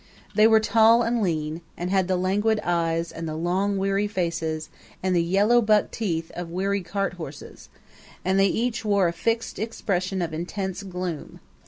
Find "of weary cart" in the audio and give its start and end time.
6.31-7.13